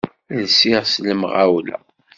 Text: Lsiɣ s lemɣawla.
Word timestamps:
Lsiɣ 0.43 0.83
s 0.91 0.93
lemɣawla. 1.05 1.77